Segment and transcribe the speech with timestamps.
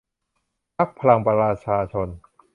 [0.77, 2.07] พรรคพลังประชาชน